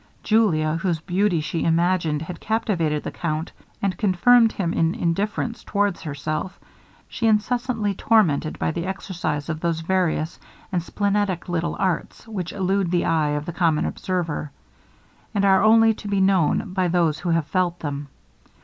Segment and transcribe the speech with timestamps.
[0.23, 3.51] Julia, whose beauty she imagined had captivated the count,
[3.83, 6.59] and confirmed him in indifference towards herself,
[7.07, 10.39] she incessantly tormented by the exercise of those various
[10.71, 14.49] and splenetic little arts which elude the eye of the common observer,
[15.35, 18.07] and are only to be known by those who have felt them.